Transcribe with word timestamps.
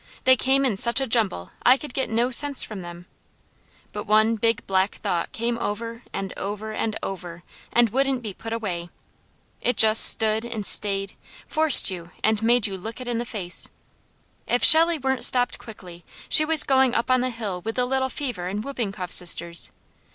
They 0.23 0.35
came 0.35 0.65
in 0.65 0.77
such 0.77 0.99
a 0.99 1.05
jumble 1.05 1.51
I 1.63 1.77
could 1.77 1.93
get 1.93 2.09
no 2.09 2.31
sense 2.31 2.63
from 2.63 2.81
them; 2.81 3.05
but 3.93 4.07
one 4.07 4.35
big 4.35 4.65
black 4.65 4.95
thought 4.95 5.31
came 5.31 5.59
over, 5.59 6.01
and 6.11 6.33
over, 6.37 6.71
and 6.73 6.97
over, 7.03 7.43
and 7.71 7.91
wouldn't 7.91 8.23
be 8.23 8.33
put 8.33 8.51
away. 8.51 8.89
It 9.61 9.77
just 9.77 10.03
stood, 10.03 10.49
stayed, 10.65 11.13
forced 11.47 11.91
you, 11.91 12.09
and 12.23 12.41
made 12.41 12.65
you 12.65 12.79
look 12.79 12.99
it 12.99 13.07
in 13.07 13.19
the 13.19 13.25
face. 13.25 13.69
If 14.47 14.63
Shelley 14.63 14.97
weren't 14.97 15.23
stopped 15.23 15.59
quickly 15.59 16.03
she 16.27 16.45
was 16.45 16.63
going 16.63 16.95
up 16.95 17.11
on 17.11 17.21
the 17.21 17.29
hill 17.29 17.61
with 17.61 17.75
the 17.75 17.85
little 17.85 18.09
fever 18.09 18.47
and 18.47 18.63
whooping 18.63 18.93
cough 18.93 19.11
sisters. 19.11 19.69